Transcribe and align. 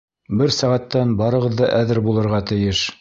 Бер 0.39 0.53
сәғәттән 0.55 1.13
барығыҙ 1.19 1.59
ҙа 1.63 1.69
әҙер 1.81 2.01
булырға 2.09 2.41
тейеш! 2.53 2.83